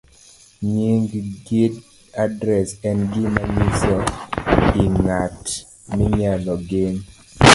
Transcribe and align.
Nying' 0.71 1.11
gi 1.45 1.61
adres 2.23 2.69
en 2.87 2.97
gima 3.11 3.43
nyiso 3.55 3.97
i 4.83 4.83
ng'at 4.95 5.41
minyalo 5.95 6.53
gen. 6.69 6.95